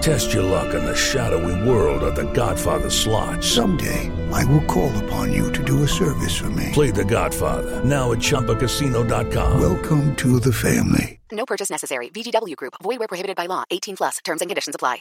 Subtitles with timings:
[0.00, 3.42] Test your luck in the shadowy world of The Godfather slot.
[3.42, 6.70] Someday, I will call upon you to do a service for me.
[6.72, 9.60] Play The Godfather now at ChumbaCasino.com.
[9.60, 11.20] Welcome to the family.
[11.32, 12.08] No purchase necessary.
[12.10, 12.74] VGW Group.
[12.82, 13.64] Void where prohibited by law.
[13.70, 14.18] 18 plus.
[14.24, 14.98] Terms and conditions apply.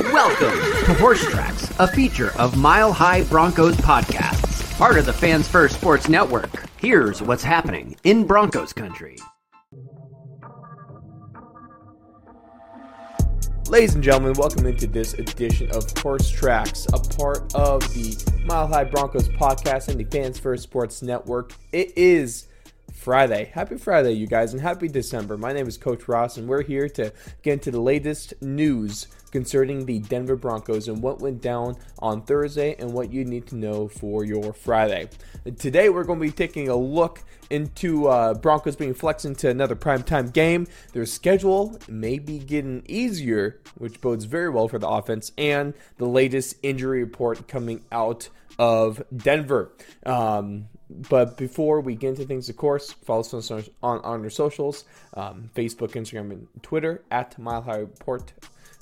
[0.00, 5.46] Welcome to Horse Tracks, a feature of Mile High Broncos podcasts, part of the Fans
[5.46, 6.50] First Sports Network.
[6.78, 9.16] Here's what's happening in Broncos country.
[13.70, 18.66] Ladies and gentlemen, welcome into this edition of Horse Tracks, a part of the Mile
[18.66, 21.52] High Broncos podcast and the Fans First Sports Network.
[21.70, 22.48] It is
[23.00, 23.50] Friday.
[23.54, 25.38] Happy Friday, you guys, and happy December.
[25.38, 29.86] My name is Coach Ross, and we're here to get into the latest news concerning
[29.86, 33.88] the Denver Broncos and what went down on Thursday and what you need to know
[33.88, 35.08] for your Friday.
[35.58, 39.76] Today, we're going to be taking a look into uh, Broncos being flexed into another
[39.76, 40.66] primetime game.
[40.92, 46.06] Their schedule may be getting easier, which bodes very well for the offense, and the
[46.06, 48.28] latest injury report coming out
[48.58, 49.72] of Denver.
[50.04, 50.66] Um,
[51.08, 54.84] but before we get into things, of course, follow us on, on, on our socials
[55.14, 58.32] um, Facebook, Instagram, and Twitter at Mile High Report.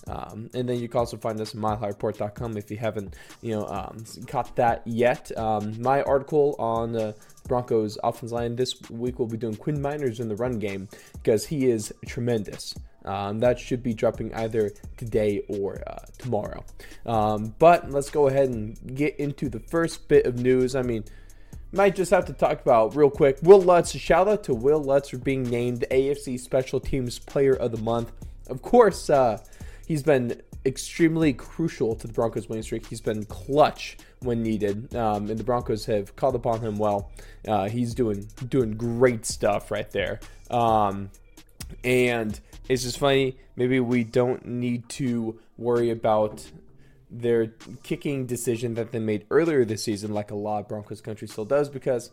[0.06, 3.66] Um, and then you can also find us at milehighreport.com if you haven't, you know,
[3.66, 5.36] um, caught that yet.
[5.36, 7.14] Um, my article on the
[7.46, 11.46] Broncos offense line this week will be doing Quinn Meinerz in the run game because
[11.46, 12.74] he is tremendous.
[13.04, 16.64] Um, that should be dropping either today or uh, tomorrow.
[17.06, 20.74] Um, but let's go ahead and get into the first bit of news.
[20.74, 21.04] I mean,
[21.72, 23.38] might just have to talk about real quick.
[23.42, 27.72] Will Lutz, shout out to Will Lutz for being named AFC Special Teams Player of
[27.72, 28.12] the Month.
[28.48, 29.38] Of course, uh,
[29.86, 32.86] he's been extremely crucial to the Broncos' winning streak.
[32.86, 37.10] He's been clutch when needed, um, and the Broncos have called upon him well.
[37.46, 40.20] Uh, he's doing doing great stuff right there.
[40.50, 41.10] Um,
[41.84, 43.36] and it's just funny.
[43.56, 46.44] Maybe we don't need to worry about
[47.10, 47.48] their
[47.82, 51.44] kicking decision that they made earlier this season, like a lot of Broncos country still
[51.44, 52.10] does, because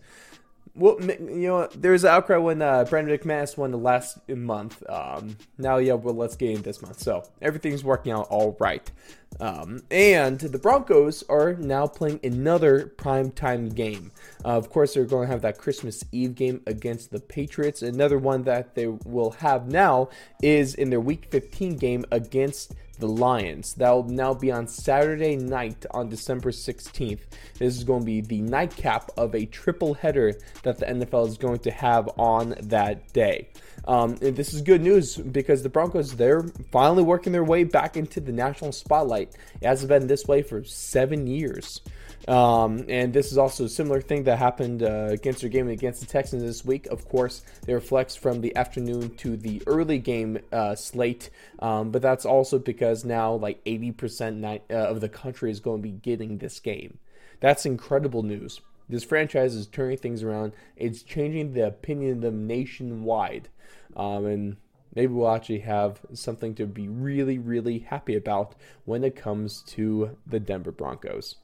[0.75, 4.83] well, you know, there was an outcry when uh, Brandon McManus won the last month.
[4.89, 6.99] Um, now, yeah, well, let's get in this month.
[6.99, 8.91] So everything's working out all right.
[9.39, 14.11] Um, and the Broncos are now playing another primetime game.
[14.43, 17.81] Uh, of course, they're going to have that Christmas Eve game against the Patriots.
[17.81, 20.09] Another one that they will have now
[20.41, 23.73] is in their Week 15 game against the Lions.
[23.75, 27.19] That will now be on Saturday night on December 16th.
[27.59, 30.33] This is going to be the nightcap of a triple header
[30.63, 33.49] that the NFL is going to have on that day.
[33.87, 37.97] Um, and this is good news because the Broncos, they're finally working their way back
[37.97, 39.35] into the national spotlight.
[39.61, 41.81] It hasn't been this way for seven years.
[42.27, 45.99] Um, and this is also a similar thing that happened uh, against their game against
[45.99, 46.87] the Texans this week.
[46.87, 51.91] Of course, they were flexed from the afternoon to the early game uh, slate, um,
[51.91, 55.91] but that's also because now like 80% uh, of the country is going to be
[55.91, 56.99] getting this game.
[57.39, 58.61] That's incredible news.
[58.87, 60.53] This franchise is turning things around.
[60.75, 63.49] It's changing the opinion of them nationwide.
[63.95, 64.57] Um, and
[64.93, 68.55] maybe we'll actually have something to be really, really happy about
[68.85, 71.35] when it comes to the Denver Broncos.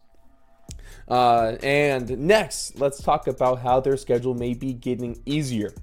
[1.07, 5.73] Uh, and next, let's talk about how their schedule may be getting easier.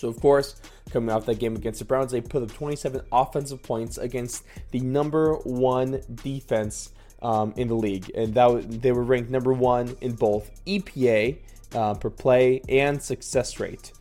[0.00, 0.56] So, of course,
[0.90, 4.80] coming off that game against the Browns, they put up 27 offensive points against the
[4.80, 10.12] number one defense um, in the league, and that they were ranked number one in
[10.14, 11.36] both EPA
[11.74, 13.92] uh, per play and success rate.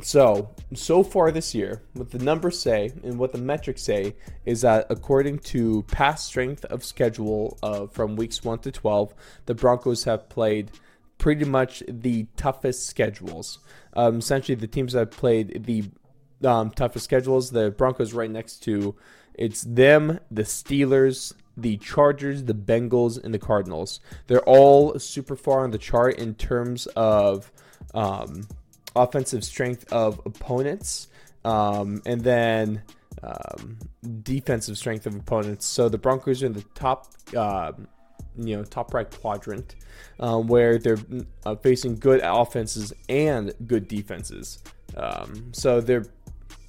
[0.00, 4.14] So, so far this year, what the numbers say and what the metrics say
[4.46, 9.12] is that according to past strength of schedule uh, from weeks 1 to 12,
[9.46, 10.70] the Broncos have played
[11.18, 13.58] pretty much the toughest schedules.
[13.94, 15.90] Um, essentially, the teams that played the
[16.46, 18.94] um, toughest schedules, the Broncos right next to
[19.34, 24.00] it's them, the Steelers, the Chargers, the Bengals, and the Cardinals.
[24.26, 27.50] They're all super far on the chart in terms of.
[27.92, 28.48] Um,
[28.96, 31.08] offensive strength of opponents,
[31.44, 32.82] um, and then
[33.22, 33.78] um,
[34.22, 35.66] defensive strength of opponents.
[35.66, 37.72] So the Broncos are in the top, uh,
[38.36, 39.74] you know, top right quadrant,
[40.20, 40.98] um, where they're
[41.44, 44.58] uh, facing good offenses and good defenses.
[44.96, 46.06] Um, so they're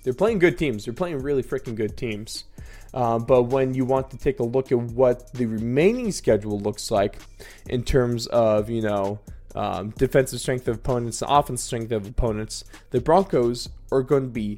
[0.03, 0.85] they're playing good teams.
[0.85, 2.45] They're playing really freaking good teams.
[2.93, 6.91] Um, but when you want to take a look at what the remaining schedule looks
[6.91, 7.19] like
[7.67, 9.19] in terms of, you know,
[9.53, 14.29] um, defensive strength of opponents, the offensive strength of opponents, the Broncos are going to
[14.29, 14.57] be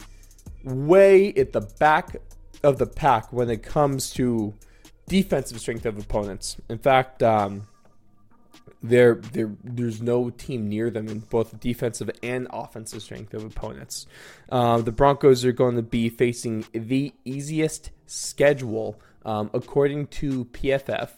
[0.64, 2.18] way at the back
[2.64, 4.54] of the pack when it comes to
[5.08, 6.58] defensive strength of opponents.
[6.70, 7.68] In fact, um,
[8.84, 14.06] there, there, there's no team near them in both defensive and offensive strength of opponents.
[14.50, 21.10] Uh, the Broncos are going to be facing the easiest schedule um, according to PFF,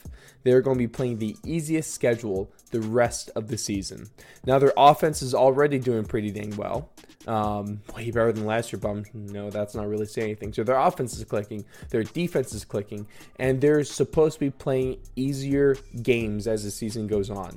[0.44, 4.10] they're going to be playing the easiest schedule the rest of the season.
[4.46, 6.90] Now, their offense is already doing pretty dang well.
[7.28, 10.54] Um, way better than last year, but no, that's not really saying anything.
[10.54, 13.06] So their offense is clicking, their defense is clicking,
[13.38, 17.56] and they're supposed to be playing easier games as the season goes on.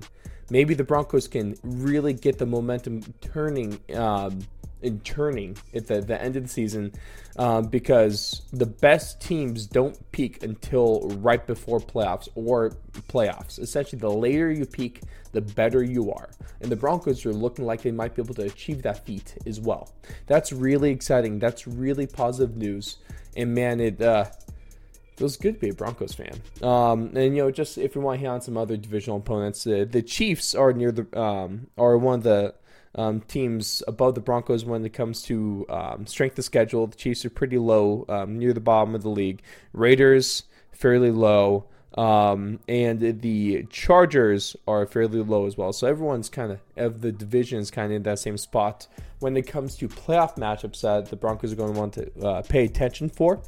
[0.50, 3.80] Maybe the Broncos can really get the momentum turning.
[3.94, 4.40] Um,
[4.82, 6.92] and turning at the, the end of the season
[7.36, 12.72] um, because the best teams don't peak until right before playoffs or
[13.08, 13.58] playoffs.
[13.58, 15.02] Essentially, the later you peak,
[15.32, 16.30] the better you are.
[16.60, 19.60] And the Broncos are looking like they might be able to achieve that feat as
[19.60, 19.92] well.
[20.26, 21.38] That's really exciting.
[21.38, 22.98] That's really positive news.
[23.36, 24.26] And man, it uh,
[25.16, 26.40] feels good to be a Broncos fan.
[26.62, 29.66] Um, and you know, just if you want to hit on some other divisional opponents,
[29.66, 32.54] uh, the Chiefs are near the um, are one of the
[32.94, 36.86] um, teams above the Broncos when it comes to um, strength of schedule.
[36.86, 39.42] The Chiefs are pretty low, um, near the bottom of the league.
[39.72, 41.66] Raiders fairly low,
[41.96, 45.72] um, and the Chargers are fairly low as well.
[45.72, 48.86] So everyone's kind of of the divisions kind of in that same spot
[49.20, 52.42] when it comes to playoff matchups that the Broncos are going to want to uh,
[52.42, 53.42] pay attention for.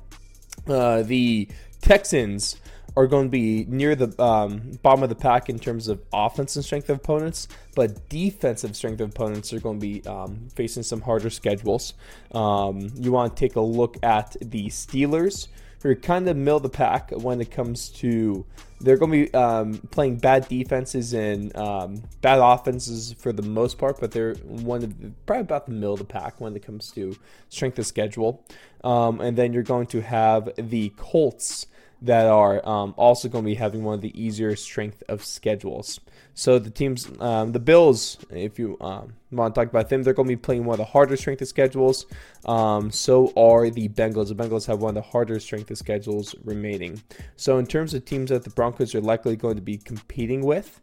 [0.69, 1.49] Uh, the
[1.81, 2.56] Texans
[2.96, 6.55] are going to be near the um, bottom of the pack in terms of offense
[6.56, 10.82] and strength of opponents, but defensive strength of opponents are going to be um, facing
[10.82, 11.94] some harder schedules.
[12.32, 15.49] Um, you want to take a look at the Steelers,
[15.82, 18.46] who are kind of middle of the pack when it comes to
[18.81, 23.79] they're going to be um, playing bad defenses and um, bad offenses for the most
[23.79, 26.90] part, but they're one of probably about the middle of the pack when it comes
[26.93, 27.17] to
[27.49, 28.44] strength of schedule.
[28.82, 31.66] Um, and then you're going to have the Colts
[32.04, 36.00] that are um, also going to be having one of the easier strength of schedules.
[36.34, 40.12] So the teams, um, the Bills, if you um, want to talk about them, they're
[40.12, 42.04] going to be playing one of the harder strength of schedules.
[42.44, 44.28] Um, so are the Bengals.
[44.28, 47.02] The Bengals have one of the harder strength of schedules remaining.
[47.37, 50.80] So in terms of teams that the Broncos are likely going to be competing with,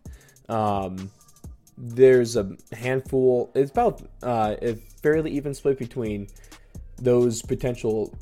[0.49, 1.11] um,
[1.77, 3.51] there's a handful.
[3.53, 6.27] It's about uh, a fairly even split between
[6.97, 8.15] those potential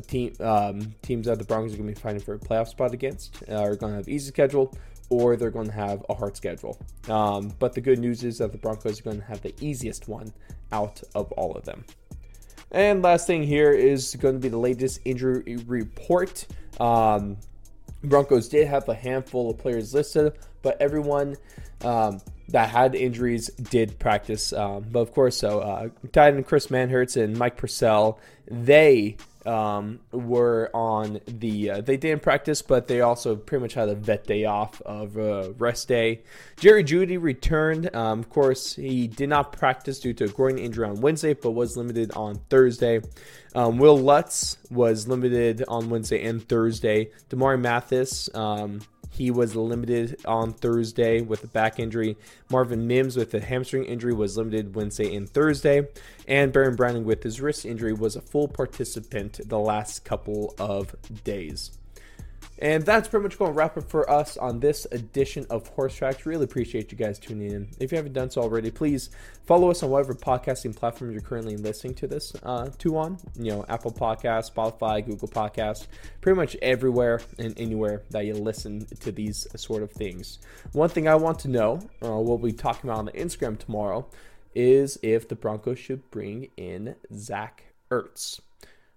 [0.00, 2.92] team um, teams that the Broncos are going to be fighting for a playoff spot
[2.92, 4.74] against uh, are going to have easy schedule
[5.10, 6.78] or they're going to have a hard schedule.
[7.08, 10.08] Um, but the good news is that the Broncos are going to have the easiest
[10.08, 10.32] one
[10.72, 11.84] out of all of them.
[12.70, 16.46] And last thing here is going to be the latest injury report.
[16.78, 17.36] Um,
[18.04, 20.32] Broncos did have a handful of players listed,
[20.62, 21.36] but everyone
[21.82, 24.52] um, that had injuries did practice.
[24.52, 29.16] Um, but of course, so uh, tight Chris Manhertz and Mike Purcell, they
[29.46, 33.94] um, were on the uh, they didn't practice, but they also pretty much had a
[33.94, 36.22] vet day off of uh, rest day.
[36.58, 37.94] Jerry Jeudy returned.
[37.94, 41.52] Um, of course, he did not practice due to a groin injury on Wednesday, but
[41.52, 43.00] was limited on Thursday.
[43.54, 47.10] Um, Will Lutz was limited on Wednesday and Thursday.
[47.30, 48.28] Damarri Mathis.
[48.34, 52.16] Um, He was limited on Thursday with a back injury.
[52.48, 55.88] Marvin Mims with a hamstring injury was limited Wednesday and Thursday.
[56.26, 60.94] And Baron Browning with his wrist injury was a full participant the last couple of
[61.24, 61.72] days.
[62.60, 65.94] And that's pretty much going to wrap it for us on this edition of Horse
[65.94, 66.26] Tracks.
[66.26, 67.68] Really appreciate you guys tuning in.
[67.80, 69.08] If you haven't done so already, please
[69.46, 73.18] follow us on whatever podcasting platform you're currently listening to this uh, to on.
[73.34, 75.86] You know, Apple Podcasts, Spotify, Google Podcasts,
[76.20, 80.38] pretty much everywhere and anywhere that you listen to these sort of things.
[80.72, 84.06] One thing I want to know, uh, we'll be talking about on the Instagram tomorrow,
[84.54, 88.40] is if the Broncos should bring in Zach Ertz.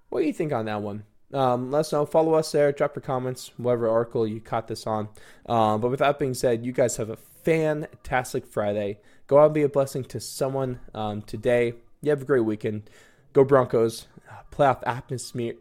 [0.10, 1.06] What do you think on that one?
[1.34, 2.06] Um, let us know.
[2.06, 2.72] Follow us there.
[2.72, 5.10] Drop your comments, whatever article you caught this on.
[5.48, 9.00] Um, but with that being said, you guys have a fantastic Friday.
[9.28, 11.74] Go out and be a blessing to someone um, today.
[12.02, 12.90] You have a great weekend.
[13.34, 14.08] Go Broncos.
[14.52, 15.56] Playoff atmosphere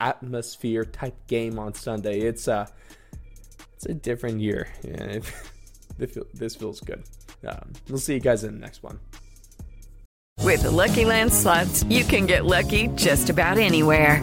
[0.00, 2.20] atmosphere type game on Sunday.
[2.20, 2.68] It's a
[3.74, 4.68] it's a different year.
[4.82, 5.18] Yeah,
[5.98, 7.04] this feels good.
[7.46, 8.98] Um, we'll see you guys in the next one.
[10.42, 14.22] With the Lucky Land slots, you can get lucky just about anywhere.